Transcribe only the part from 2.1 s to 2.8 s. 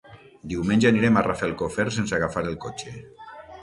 agafar el